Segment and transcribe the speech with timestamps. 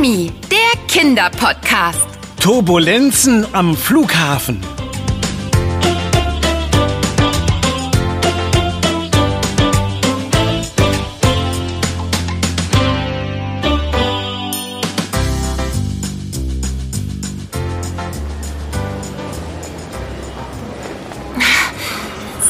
[0.00, 2.06] Mami, der Kinderpodcast.
[2.40, 4.62] Turbulenzen am Flughafen.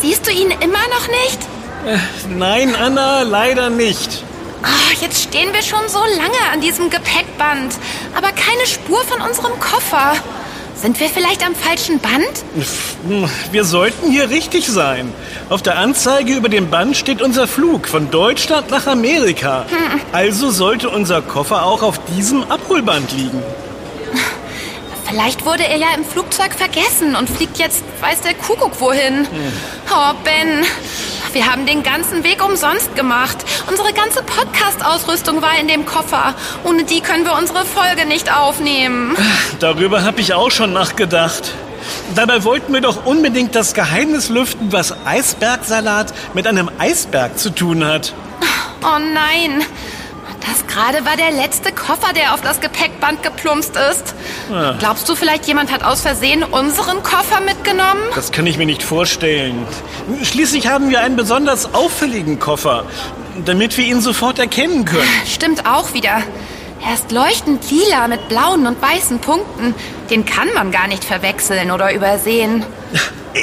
[0.00, 1.38] Siehst du ihn immer noch nicht?
[2.28, 4.22] Nein, Anna, leider nicht.
[4.62, 7.74] Oh, jetzt stehen wir schon so lange an diesem Gepäckband,
[8.14, 10.12] aber keine Spur von unserem Koffer.
[10.74, 12.42] Sind wir vielleicht am falschen Band?
[13.52, 15.12] Wir sollten hier richtig sein.
[15.50, 19.66] Auf der Anzeige über dem Band steht unser Flug von Deutschland nach Amerika.
[20.12, 23.42] Also sollte unser Koffer auch auf diesem Abholband liegen.
[25.06, 29.26] Vielleicht wurde er ja im Flugzeug vergessen und fliegt jetzt, weiß der Kuckuck wohin.
[29.90, 30.64] Oh, Ben,
[31.34, 33.38] wir haben den ganzen Weg umsonst gemacht.
[33.68, 36.34] Unsere ganze Podcast-Ausrüstung war in dem Koffer.
[36.64, 39.16] Ohne die können wir unsere Folge nicht aufnehmen.
[39.60, 41.52] Darüber habe ich auch schon nachgedacht.
[42.14, 47.84] Dabei wollten wir doch unbedingt das Geheimnis lüften, was Eisbergsalat mit einem Eisberg zu tun
[47.84, 48.12] hat.
[48.82, 49.62] Oh nein.
[50.46, 54.14] Das gerade war der letzte Koffer, der auf das Gepäckband geplumpst ist.
[54.52, 54.74] Ah.
[54.78, 58.00] Glaubst du vielleicht, jemand hat aus Versehen unseren Koffer mitgenommen?
[58.14, 59.66] Das kann ich mir nicht vorstellen.
[60.22, 62.84] Schließlich haben wir einen besonders auffälligen Koffer,
[63.44, 65.08] damit wir ihn sofort erkennen können.
[65.26, 66.22] Stimmt auch wieder.
[66.82, 69.74] Er ist leuchtend lila mit blauen und weißen Punkten.
[70.08, 72.64] Den kann man gar nicht verwechseln oder übersehen.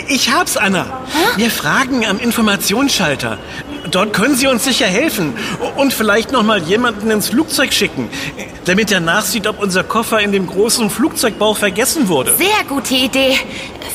[0.07, 1.01] Ich hab's, Anna.
[1.37, 3.37] Wir fragen am Informationsschalter.
[3.91, 5.35] Dort können Sie uns sicher helfen
[5.75, 8.09] und vielleicht noch mal jemanden ins Flugzeug schicken,
[8.65, 12.35] damit er nachsieht, ob unser Koffer in dem großen Flugzeugbauch vergessen wurde.
[12.35, 13.37] Sehr gute Idee.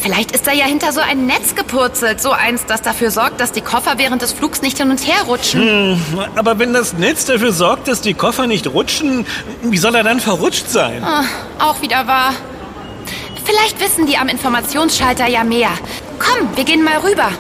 [0.01, 2.21] Vielleicht ist da ja hinter so ein Netz gepurzelt.
[2.21, 5.23] So eins, das dafür sorgt, dass die Koffer während des Flugs nicht hin und her
[5.27, 6.01] rutschen.
[6.35, 9.27] Aber wenn das Netz dafür sorgt, dass die Koffer nicht rutschen,
[9.63, 11.05] wie soll er dann verrutscht sein?
[11.05, 11.25] Ah,
[11.59, 12.35] auch wieder wahr.
[13.45, 15.71] Vielleicht wissen die am Informationsschalter ja mehr.
[16.19, 17.31] Komm, wir gehen mal rüber.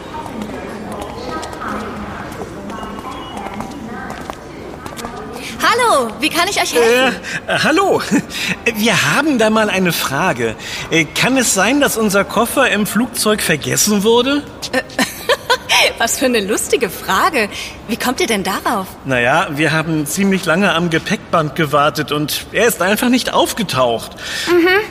[5.63, 7.21] Hallo, wie kann ich euch helfen?
[7.47, 8.03] Äh, äh, hallo,
[8.77, 10.57] wir haben da mal eine Frage.
[10.91, 14.43] Äh, kann es sein, dass unser Koffer im Flugzeug vergessen wurde?
[15.99, 17.49] Was für eine lustige Frage.
[17.87, 18.87] Wie kommt ihr denn darauf?
[19.05, 24.13] Naja, wir haben ziemlich lange am Gepäckband gewartet und er ist einfach nicht aufgetaucht.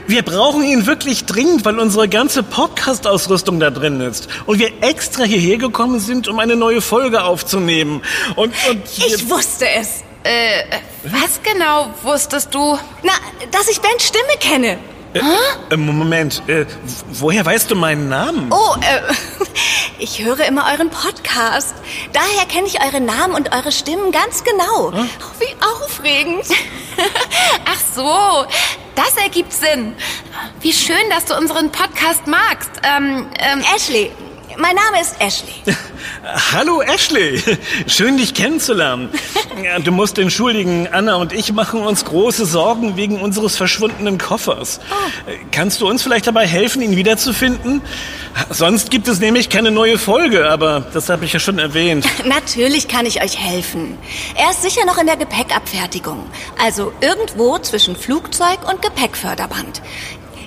[0.07, 4.27] Wir brauchen ihn wirklich dringend, weil unsere ganze Podcast-Ausrüstung da drin ist.
[4.45, 8.01] Und wir extra hierher gekommen sind, um eine neue Folge aufzunehmen.
[8.35, 10.03] Und, und Ich wusste es.
[10.23, 10.63] Äh,
[11.03, 12.77] was genau wusstest du?
[13.03, 13.13] Na,
[13.51, 14.77] dass ich Bens Stimme kenne.
[15.13, 16.65] äh, Moment, äh,
[17.11, 18.51] woher weißt du meinen Namen?
[18.51, 19.01] Oh, äh,
[19.99, 21.73] ich höre immer euren Podcast.
[22.13, 24.91] Daher kenne ich eure Namen und eure Stimmen ganz genau.
[24.93, 25.03] Oh,
[25.39, 26.45] wie aufregend.
[27.65, 28.45] Ach so,
[28.95, 29.95] das ergibt Sinn.
[30.61, 32.69] Wie schön, dass du unseren Podcast magst.
[32.83, 34.11] Ähm, ähm, Ashley.
[34.57, 35.53] Mein Name ist Ashley.
[36.53, 37.41] Hallo Ashley,
[37.87, 39.09] schön dich kennenzulernen.
[39.83, 44.79] Du musst entschuldigen, Anna und ich machen uns große Sorgen wegen unseres verschwundenen Koffers.
[45.27, 47.81] Äh, Kannst du uns vielleicht dabei helfen, ihn wiederzufinden?
[48.49, 52.05] Sonst gibt es nämlich keine neue Folge, aber das habe ich ja schon erwähnt.
[52.25, 53.97] Natürlich kann ich euch helfen.
[54.35, 56.25] Er ist sicher noch in der Gepäckabfertigung.
[56.63, 59.81] Also irgendwo zwischen Flugzeug und Gepäckförderband.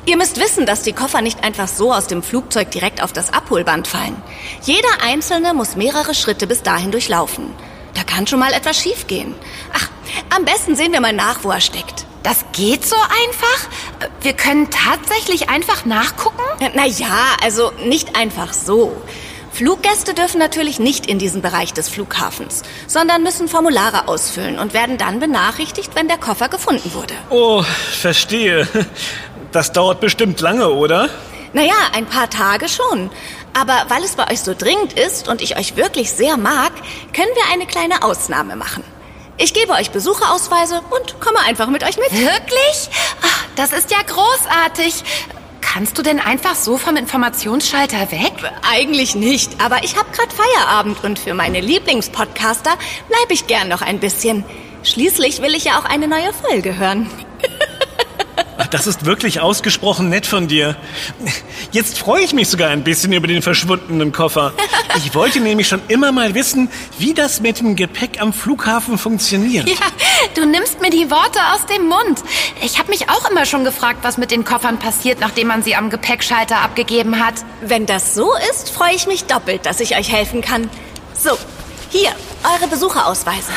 [0.06, 3.32] Ihr müsst wissen, dass die Koffer nicht einfach so aus dem Flugzeug direkt auf das
[3.32, 4.22] Abholband fallen.
[4.62, 7.50] Jeder einzelne muss mehrere Schritte bis dahin durchlaufen.
[7.94, 9.34] Da kann schon mal etwas schiefgehen.
[9.72, 9.88] Ach,
[10.36, 12.04] am besten sehen wir mal nach, wo er steckt.
[12.22, 14.10] das geht so einfach?
[14.22, 16.42] Wir können tatsächlich einfach nachgucken?
[16.74, 18.96] Na ja, also nicht einfach so.
[19.52, 24.98] Fluggäste dürfen natürlich nicht in diesen Bereich des Flughafens, sondern müssen Formulare ausfüllen und werden
[24.98, 27.14] dann benachrichtigt, wenn der Koffer gefunden wurde.
[27.30, 28.66] Oh, verstehe.
[29.54, 31.08] Das dauert bestimmt lange, oder?
[31.52, 33.08] Naja, ein paar Tage schon.
[33.56, 36.72] Aber weil es bei euch so dringend ist und ich euch wirklich sehr mag,
[37.12, 38.82] können wir eine kleine Ausnahme machen.
[39.36, 42.10] Ich gebe euch Besucherausweise und komme einfach mit euch mit.
[42.10, 42.90] Wirklich?
[43.22, 45.04] Ach, das ist ja großartig.
[45.60, 48.32] Kannst du denn einfach so vom Informationsschalter weg?
[48.68, 52.72] Eigentlich nicht, aber ich habe gerade Feierabend und für meine Lieblingspodcaster
[53.08, 54.44] bleibe ich gern noch ein bisschen.
[54.82, 57.08] Schließlich will ich ja auch eine neue Folge hören.
[58.74, 60.74] Das ist wirklich ausgesprochen nett von dir.
[61.70, 64.52] Jetzt freue ich mich sogar ein bisschen über den verschwundenen Koffer.
[64.96, 66.68] Ich wollte nämlich schon immer mal wissen,
[66.98, 69.68] wie das mit dem Gepäck am Flughafen funktioniert.
[69.68, 69.76] Ja,
[70.34, 72.24] du nimmst mir die Worte aus dem Mund.
[72.64, 75.76] Ich habe mich auch immer schon gefragt, was mit den Koffern passiert, nachdem man sie
[75.76, 77.34] am Gepäckschalter abgegeben hat.
[77.60, 80.68] Wenn das so ist, freue ich mich doppelt, dass ich euch helfen kann.
[81.16, 81.38] So,
[81.90, 82.10] hier,
[82.42, 83.52] eure Besucherausweise.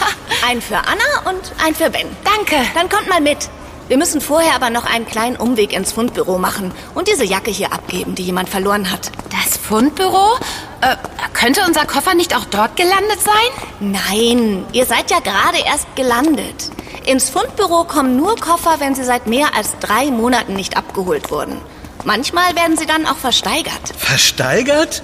[0.48, 2.06] Ein für Anna und ein für Ben.
[2.24, 2.64] Danke.
[2.76, 3.50] Dann kommt mal mit.
[3.88, 7.72] Wir müssen vorher aber noch einen kleinen Umweg ins Fundbüro machen und diese Jacke hier
[7.72, 9.12] abgeben, die jemand verloren hat.
[9.30, 10.38] Das Fundbüro?
[10.82, 10.98] Äh,
[11.34, 13.94] könnte unser Koffer nicht auch dort gelandet sein?
[14.10, 16.70] Nein, ihr seid ja gerade erst gelandet.
[17.06, 21.62] Ins Fundbüro kommen nur Koffer, wenn sie seit mehr als drei Monaten nicht abgeholt wurden.
[22.04, 23.94] Manchmal werden sie dann auch versteigert.
[23.98, 25.04] Versteigert?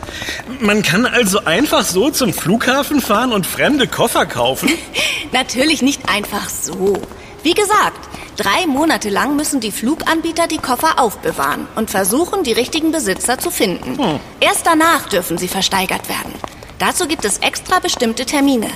[0.59, 4.69] Man kann also einfach so zum Flughafen fahren und fremde Koffer kaufen?
[5.31, 7.01] Natürlich nicht einfach so.
[7.43, 12.91] Wie gesagt, drei Monate lang müssen die Fluganbieter die Koffer aufbewahren und versuchen, die richtigen
[12.91, 13.97] Besitzer zu finden.
[13.97, 14.19] Hm.
[14.39, 16.33] Erst danach dürfen sie versteigert werden.
[16.79, 18.69] Dazu gibt es extra bestimmte Termine.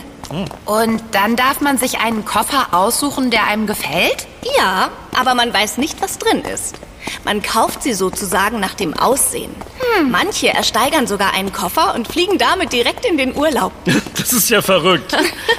[0.66, 4.28] Und dann darf man sich einen Koffer aussuchen, der einem gefällt?
[4.58, 6.76] Ja, aber man weiß nicht, was drin ist.
[7.24, 9.56] Man kauft sie sozusagen nach dem Aussehen.
[10.04, 13.72] Manche ersteigern sogar einen Koffer und fliegen damit direkt in den Urlaub.
[14.18, 15.16] Das ist ja verrückt.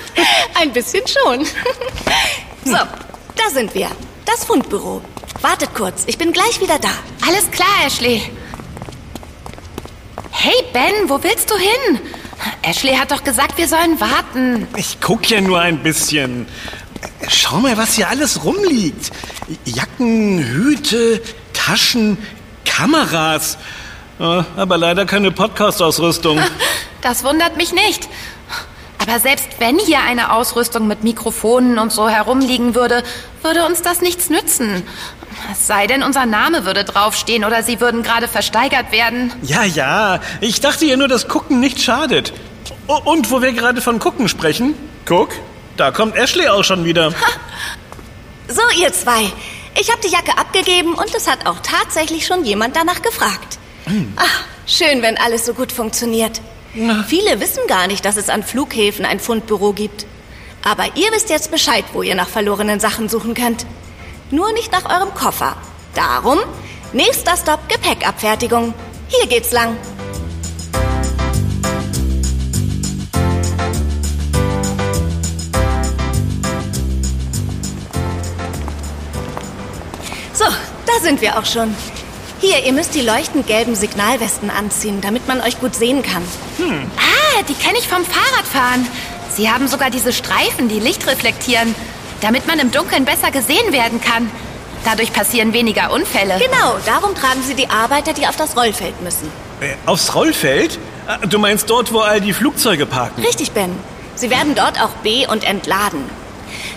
[0.61, 1.47] Ein bisschen schon.
[2.65, 2.77] So,
[3.49, 3.89] da sind wir.
[4.27, 5.03] Das Fundbüro.
[5.41, 6.91] Wartet kurz, ich bin gleich wieder da.
[7.27, 8.23] Alles klar, Ashley.
[10.31, 12.01] Hey, Ben, wo willst du hin?
[12.63, 14.67] Ashley hat doch gesagt, wir sollen warten.
[14.77, 16.47] Ich guck ja nur ein bisschen.
[17.29, 19.11] Schau mal, was hier alles rumliegt.
[19.65, 21.23] Jacken, Hüte,
[21.53, 22.19] Taschen,
[22.65, 23.57] Kameras.
[24.21, 26.39] Äh, Aber leider keine Podcast-Ausrüstung.
[27.01, 28.09] Das wundert mich nicht.
[28.99, 33.03] Aber selbst wenn hier eine Ausrüstung mit Mikrofonen und so herumliegen würde,
[33.43, 34.83] würde uns das nichts nützen.
[35.53, 39.33] Es sei denn, unser Name würde draufstehen oder sie würden gerade versteigert werden.
[39.43, 40.21] Ja, ja.
[40.41, 42.33] Ich dachte ja nur, dass Gucken nicht schadet.
[42.87, 44.75] Und wo wir gerade von Gucken sprechen,
[45.05, 45.31] guck,
[45.77, 47.13] da kommt Ashley auch schon wieder.
[48.51, 49.31] So, ihr zwei.
[49.79, 53.59] Ich habe die Jacke abgegeben und es hat auch tatsächlich schon jemand danach gefragt.
[54.17, 56.41] Ach, schön, wenn alles so gut funktioniert.
[57.09, 60.07] Viele wissen gar nicht, dass es an Flughäfen ein Fundbüro gibt.
[60.65, 63.67] Aber ihr wisst jetzt Bescheid, wo ihr nach verlorenen Sachen suchen könnt.
[64.31, 65.57] Nur nicht nach eurem Koffer.
[65.95, 66.39] Darum,
[66.93, 68.75] nächster Stopp Gepäckabfertigung.
[69.09, 69.77] Hier geht's lang.
[80.33, 81.75] So, da sind wir auch schon.
[82.41, 86.23] Hier, ihr müsst die leuchtend gelben Signalwesten anziehen, damit man euch gut sehen kann.
[86.61, 88.87] Ah, die kenne ich vom Fahrradfahren.
[89.35, 91.75] Sie haben sogar diese Streifen, die Licht reflektieren,
[92.21, 94.31] damit man im Dunkeln besser gesehen werden kann.
[94.85, 96.39] Dadurch passieren weniger Unfälle.
[96.39, 99.31] Genau, darum tragen sie die Arbeiter, die auf das Rollfeld müssen.
[99.61, 100.79] Äh, aufs Rollfeld?
[101.09, 103.21] Ah, Du meinst dort, wo all die Flugzeuge parken?
[103.25, 103.73] Richtig, Ben.
[104.15, 106.05] Sie werden dort auch be- und entladen.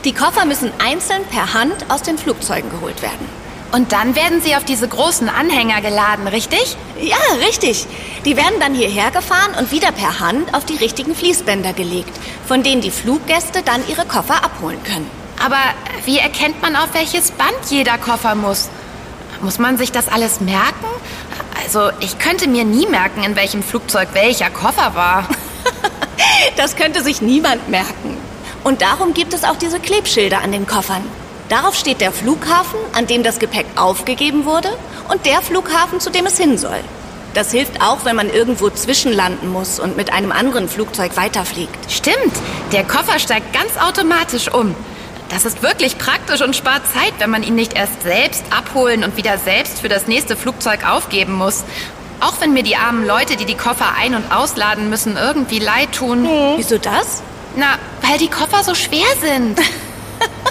[0.06, 3.41] Die Koffer müssen einzeln per Hand aus den Flugzeugen geholt werden.
[3.72, 6.76] Und dann werden sie auf diese großen Anhänger geladen, richtig?
[7.00, 7.88] Ja, richtig.
[8.26, 12.12] Die werden dann hierher gefahren und wieder per Hand auf die richtigen Fließbänder gelegt,
[12.46, 15.10] von denen die Fluggäste dann ihre Koffer abholen können.
[15.44, 15.58] Aber
[16.06, 18.70] wie erkennt man, auf welches Band jeder Koffer muss?
[19.42, 20.86] Muss man sich das alles merken?
[21.64, 25.28] Also, ich könnte mir nie merken, in welchem Flugzeug welcher Koffer war.
[26.58, 28.18] Das könnte sich niemand merken.
[28.64, 31.04] Und darum gibt es auch diese Klebschilder an den Koffern.
[31.52, 34.70] Darauf steht der Flughafen, an dem das Gepäck aufgegeben wurde,
[35.10, 36.80] und der Flughafen, zu dem es hin soll.
[37.34, 41.92] Das hilft auch, wenn man irgendwo zwischenlanden muss und mit einem anderen Flugzeug weiterfliegt.
[41.92, 42.32] Stimmt,
[42.72, 44.74] der Koffer steigt ganz automatisch um.
[45.28, 49.18] Das ist wirklich praktisch und spart Zeit, wenn man ihn nicht erst selbst abholen und
[49.18, 51.66] wieder selbst für das nächste Flugzeug aufgeben muss.
[52.22, 55.92] Auch wenn mir die armen Leute, die die Koffer ein- und ausladen müssen, irgendwie leid
[55.92, 56.30] tun.
[56.56, 57.22] Wieso das?
[57.58, 57.78] Na,
[58.08, 59.60] weil die Koffer so schwer sind.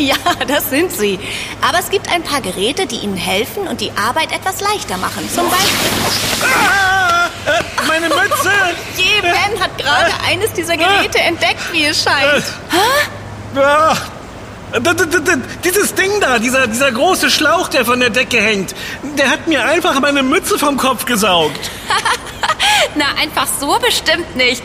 [0.10, 0.16] Ja,
[0.48, 1.18] das sind sie.
[1.60, 5.28] Aber es gibt ein paar Geräte, die ihnen helfen und die Arbeit etwas leichter machen.
[5.34, 5.90] Zum Beispiel...
[6.42, 8.50] Ah, äh, meine Mütze!
[8.96, 12.44] Je, Ben hat gerade eines dieser Geräte entdeckt, wie es scheint.
[14.72, 18.74] D- Dieses Ding da, dieser, dieser große Schlauch, der von der Decke hängt,
[19.18, 21.58] der hat mir einfach meine Mütze vom Kopf gesaugt.
[22.96, 24.62] Na, einfach so bestimmt nicht.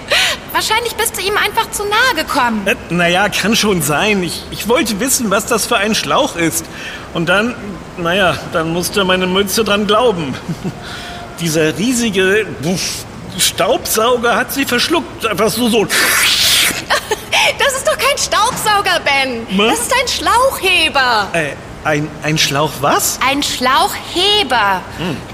[0.51, 2.65] Wahrscheinlich bist du ihm einfach zu nahe gekommen.
[2.65, 4.23] Äh, naja, kann schon sein.
[4.23, 6.65] Ich, ich wollte wissen, was das für ein Schlauch ist.
[7.13, 7.55] Und dann,
[7.97, 10.33] naja, dann musste meine Mütze dran glauben.
[11.39, 12.47] Dieser riesige
[13.37, 15.25] Staubsauger hat sie verschluckt.
[15.25, 15.87] Einfach so, so.
[17.59, 19.45] Das ist doch kein Staubsauger, Ben.
[19.55, 19.77] Was?
[19.77, 21.27] Das ist ein Schlauchheber.
[21.33, 21.51] Äh,
[21.85, 23.19] ein, ein Schlauch was?
[23.25, 24.81] Ein Schlauchheber.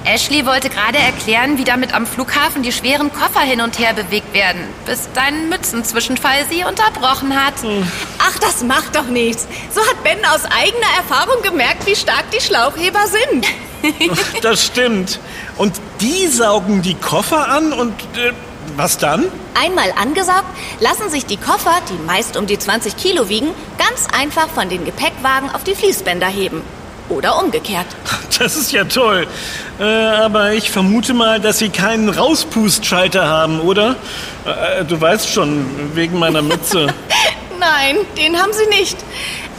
[0.05, 4.33] Ashley wollte gerade erklären, wie damit am Flughafen die schweren Koffer hin und her bewegt
[4.33, 7.53] werden, bis dein Mützenzwischenfall sie unterbrochen hat.
[8.19, 9.47] Ach, das macht doch nichts.
[9.73, 13.47] So hat Ben aus eigener Erfahrung gemerkt, wie stark die Schlauchheber sind.
[14.43, 15.19] Das stimmt.
[15.57, 18.31] Und die saugen die Koffer an und äh,
[18.75, 19.25] was dann?
[19.53, 20.45] Einmal angesaugt,
[20.79, 24.85] lassen sich die Koffer, die meist um die 20 Kilo wiegen, ganz einfach von den
[24.85, 26.61] Gepäckwagen auf die Fließbänder heben.
[27.09, 27.87] Oder umgekehrt.
[28.39, 29.27] Das ist ja toll.
[29.79, 33.97] Äh, aber ich vermute mal, dass Sie keinen Rauspustschalter haben, oder?
[34.45, 36.87] Äh, du weißt schon, wegen meiner Mütze.
[37.59, 38.97] Nein, den haben Sie nicht.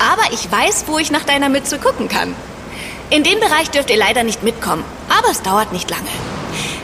[0.00, 2.34] Aber ich weiß, wo ich nach deiner Mütze gucken kann.
[3.11, 4.82] In den Bereich dürft ihr leider nicht mitkommen,
[5.16, 6.08] aber es dauert nicht lange.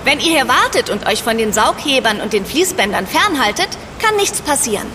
[0.05, 4.41] Wenn ihr hier wartet und euch von den Saughebern und den Fließbändern fernhaltet, kann nichts
[4.41, 4.87] passieren.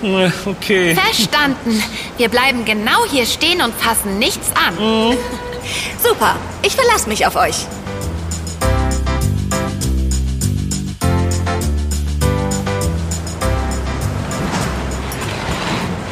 [0.46, 0.96] Okay.
[0.96, 1.84] Verstanden.
[2.18, 4.78] Wir bleiben genau hier stehen und fassen nichts an.
[6.04, 7.66] Super, ich verlasse mich auf euch.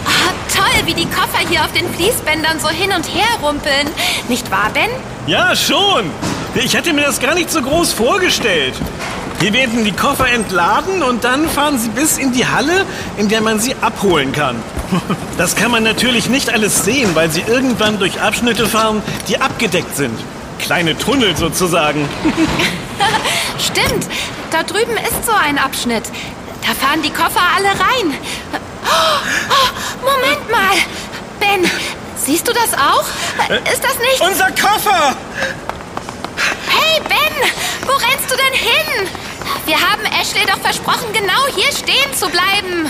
[0.05, 3.89] Ah, toll, wie die Koffer hier auf den Fließbändern so hin und her rumpeln.
[4.27, 4.89] Nicht wahr, Ben?
[5.27, 6.11] Ja, schon.
[6.53, 8.73] Ich hatte mir das gar nicht so groß vorgestellt.
[9.39, 12.85] Hier werden die Koffer entladen und dann fahren sie bis in die Halle,
[13.17, 14.55] in der man sie abholen kann.
[15.37, 19.95] Das kann man natürlich nicht alles sehen, weil sie irgendwann durch Abschnitte fahren, die abgedeckt
[19.95, 20.19] sind.
[20.59, 22.07] Kleine Tunnel sozusagen.
[23.57, 24.05] Stimmt,
[24.51, 26.03] da drüben ist so ein Abschnitt.
[26.67, 28.13] Da fahren die Koffer alle rein.
[28.83, 28.97] Oh,
[29.49, 30.75] oh, Moment mal.
[31.39, 31.71] Ben,
[32.17, 33.05] siehst du das auch?
[33.71, 34.21] Ist das nicht...
[34.21, 35.15] Unser Koffer!
[36.73, 37.51] Hey, Ben,
[37.85, 39.09] wo rennst du denn hin?
[39.65, 42.89] Wir haben Ashley doch versprochen, genau hier stehen zu bleiben.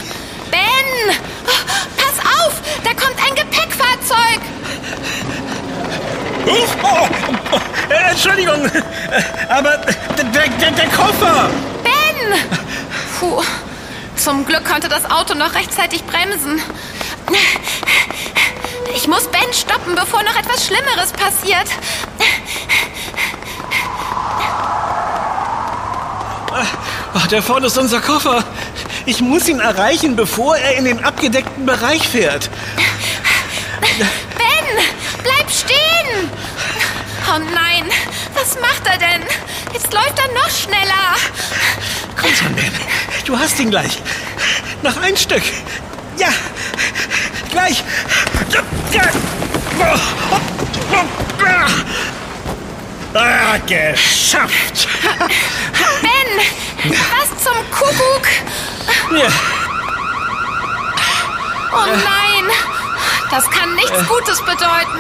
[0.52, 1.52] Ben, oh,
[1.98, 4.42] pass auf, da kommt ein Gepäckfahrzeug.
[6.46, 7.08] Huch, oh,
[7.52, 7.60] oh,
[7.94, 8.82] äh, Entschuldigung, äh,
[9.50, 11.50] aber der, der, der Koffer!
[11.84, 12.40] Ben!
[13.20, 13.44] Puh,
[14.16, 16.62] zum Glück konnte das Auto noch rechtzeitig bremsen.
[18.96, 21.68] Ich muss Ben stoppen, bevor noch etwas Schlimmeres passiert.
[27.14, 28.44] Ach, der vorne ist unser Koffer.
[29.06, 32.50] Ich muss ihn erreichen, bevor er in den abgedeckten Bereich fährt.
[34.38, 34.86] Ben,
[35.24, 36.30] bleib stehen!
[37.28, 37.90] Oh nein,
[38.34, 39.22] was macht er denn?
[39.74, 41.16] Jetzt läuft er noch schneller.
[42.20, 42.72] Komm schon, Ben.
[43.26, 44.00] Du hast ihn gleich.
[44.82, 45.44] Noch ein Stück.
[46.18, 46.30] Ja,
[47.52, 47.84] gleich.
[53.14, 54.88] Ah, geschafft.
[56.02, 56.30] Ben,
[56.84, 58.28] was zum Kuckuck?
[58.88, 59.01] Ja.
[61.74, 62.52] Oh nein,
[63.30, 65.00] das kann nichts Gutes bedeuten.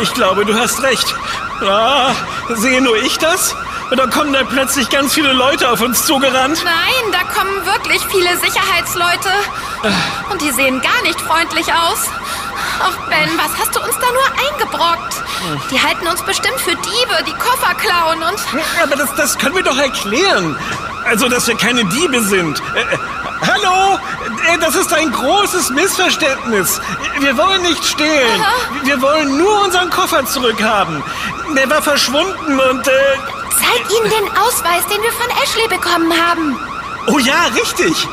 [0.00, 1.14] Ich glaube, du hast recht.
[1.62, 2.12] Ah,
[2.54, 3.54] sehe nur ich das?
[3.90, 6.62] Oder kommen da plötzlich ganz viele Leute auf uns zugerannt?
[6.64, 9.30] Nein, da kommen wirklich viele Sicherheitsleute.
[10.30, 12.06] Und die sehen gar nicht freundlich aus.
[12.80, 15.14] Ach Ben, was hast du uns da nur eingebrockt?
[15.70, 18.38] Die halten uns bestimmt für Diebe, die Koffer klauen und...
[18.82, 20.56] Aber das, das können wir doch erklären.
[21.04, 22.60] Also, dass wir keine Diebe sind.
[22.74, 22.98] Äh, äh,
[23.46, 23.98] hallo?
[24.52, 26.80] Äh, das ist ein großes Missverständnis.
[27.20, 28.40] Wir wollen nicht stehlen.
[28.40, 28.84] Aha.
[28.84, 31.02] Wir wollen nur unseren Koffer zurückhaben.
[31.56, 32.86] Der war verschwunden und...
[32.86, 32.92] Äh,
[33.58, 36.58] Zeig ihnen den Ausweis, den wir von Ashley bekommen haben.
[37.08, 38.06] oh ja, richtig.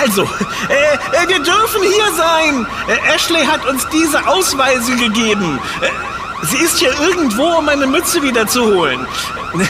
[0.00, 0.22] Also,
[0.68, 2.66] äh, äh, wir dürfen hier sein.
[3.14, 5.58] Ashley hat uns diese Ausweise gegeben.
[5.80, 5.88] Äh,
[6.44, 9.06] sie ist hier irgendwo, um meine Mütze wiederzuholen.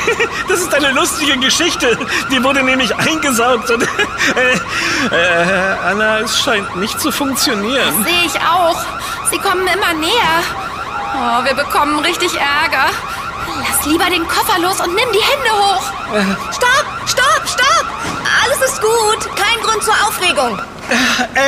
[0.48, 1.98] Das ist eine lustige Geschichte.
[2.30, 3.82] Die wurde nämlich eingesaugt und
[4.36, 4.54] äh,
[5.10, 8.04] äh, Anna, es scheint nicht zu funktionieren.
[8.04, 8.76] Sehe ich auch.
[9.30, 10.42] Sie kommen immer näher.
[11.14, 12.90] Oh, wir bekommen richtig Ärger.
[13.60, 15.82] Lass lieber den Koffer los und nimm die Hände hoch.
[16.52, 17.86] Stopp, stopp, stopp!
[18.42, 20.58] Alles ist gut, kein Grund zur Aufregung.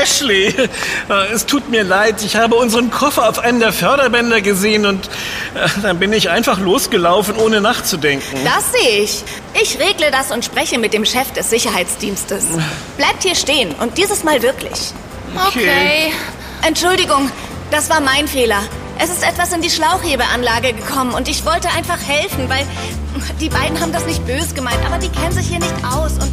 [0.02, 2.22] Ashley, äh, es tut mir leid.
[2.22, 5.06] Ich habe unseren Koffer auf einem der Förderbänder gesehen und
[5.54, 8.38] äh, dann bin ich einfach losgelaufen, ohne nachzudenken.
[8.44, 9.22] Das sehe ich.
[9.60, 12.44] Ich regle das und spreche mit dem Chef des Sicherheitsdienstes.
[12.96, 14.92] Bleibt hier stehen und dieses Mal wirklich.
[15.48, 16.12] Okay.
[16.66, 17.30] Entschuldigung,
[17.70, 18.62] das war mein Fehler.
[18.98, 22.66] Es ist etwas in die Schlauchhebeanlage gekommen und ich wollte einfach helfen, weil
[23.40, 26.32] die beiden haben das nicht böse gemeint, aber die kennen sich hier nicht aus und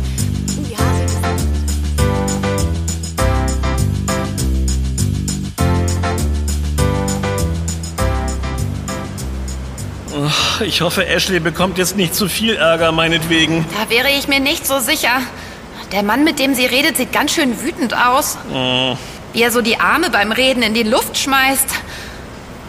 [10.66, 13.66] Ich hoffe, Ashley bekommt jetzt nicht zu viel Ärger, meinetwegen.
[13.78, 15.22] Da wäre ich mir nicht so sicher.
[15.92, 18.38] Der Mann, mit dem sie redet, sieht ganz schön wütend aus.
[19.34, 21.68] Wie er so die Arme beim Reden in die Luft schmeißt.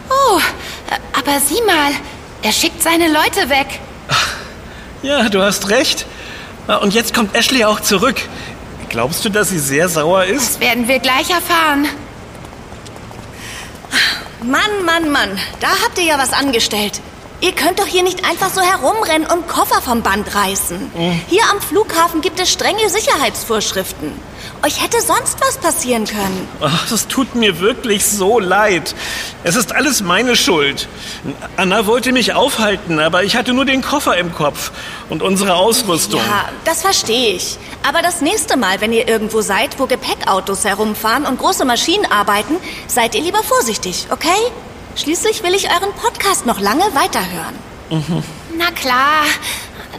[0.09, 0.39] Oh,
[1.17, 1.91] aber sieh mal,
[2.43, 3.67] er schickt seine Leute weg.
[5.01, 6.05] Ja, du hast recht.
[6.67, 8.17] Ah, Und jetzt kommt Ashley auch zurück.
[8.89, 10.53] Glaubst du, dass sie sehr sauer ist?
[10.55, 11.87] Das werden wir gleich erfahren.
[14.43, 17.01] Mann, Mann, Mann, da habt ihr ja was angestellt.
[17.41, 20.91] Ihr könnt doch hier nicht einfach so herumrennen und Koffer vom Band reißen.
[21.27, 24.13] Hier am Flughafen gibt es strenge Sicherheitsvorschriften.
[24.63, 26.47] Euch hätte sonst was passieren können.
[26.61, 28.95] Ach, das tut mir wirklich so leid.
[29.43, 30.87] Es ist alles meine Schuld.
[31.57, 34.71] Anna wollte mich aufhalten, aber ich hatte nur den Koffer im Kopf
[35.09, 36.21] und unsere Ausrüstung.
[36.21, 37.57] Ja, das verstehe ich.
[37.87, 42.55] Aber das nächste Mal, wenn ihr irgendwo seid, wo Gepäckautos herumfahren und große Maschinen arbeiten,
[42.87, 44.29] seid ihr lieber vorsichtig, okay?
[44.95, 47.55] Schließlich will ich euren Podcast noch lange weiterhören.
[48.57, 49.25] Na klar,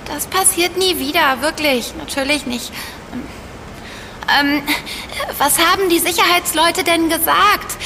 [0.07, 2.73] das passiert nie wieder, wirklich, natürlich nicht.
[4.41, 4.63] Ähm,
[5.39, 7.77] was haben die Sicherheitsleute denn gesagt?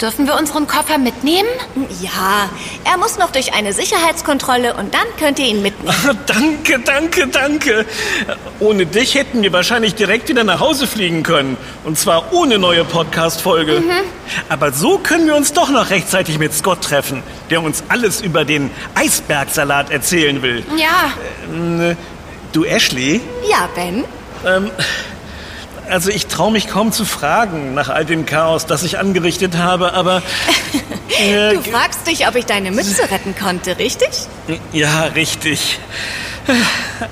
[0.00, 1.48] Dürfen wir unseren Koffer mitnehmen?
[2.00, 2.48] Ja,
[2.90, 6.18] er muss noch durch eine Sicherheitskontrolle und dann könnt ihr ihn mitnehmen.
[6.26, 7.84] Danke, danke, danke.
[8.60, 11.58] Ohne dich hätten wir wahrscheinlich direkt wieder nach Hause fliegen können.
[11.84, 13.82] Und zwar ohne neue Podcast-Folge.
[14.48, 18.44] Aber so können wir uns doch noch rechtzeitig mit Scott treffen, der uns alles über
[18.46, 20.64] den Eisbergsalat erzählen will.
[20.78, 21.12] Ja,
[21.52, 21.96] Ähm,
[22.52, 23.20] Du, Ashley?
[23.48, 24.04] Ja, Ben?
[24.44, 24.70] Ähm,
[25.90, 29.92] also ich traue mich kaum zu fragen nach all dem Chaos, das ich angerichtet habe,
[29.92, 30.22] aber...
[31.20, 34.08] Äh, Du fragst dich, ob ich deine Mütze retten konnte, richtig?
[34.72, 35.78] ja, richtig.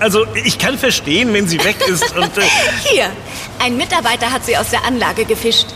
[0.00, 2.38] Also ich kann verstehen, wenn sie weg ist und...
[2.38, 2.42] Äh,
[2.85, 3.11] Hier,
[3.58, 5.66] ein Mitarbeiter hat sie aus der Anlage gefischt.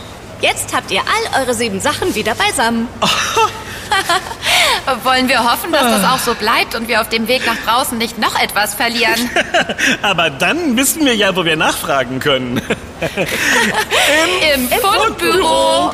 [0.41, 2.87] Jetzt habt ihr all eure sieben Sachen wieder beisammen.
[5.03, 7.97] wollen wir hoffen, dass das auch so bleibt und wir auf dem Weg nach draußen
[7.97, 9.29] nicht noch etwas verlieren.
[10.01, 12.57] aber dann wissen wir ja, wo wir nachfragen können.
[14.55, 15.93] Im Fundbüro.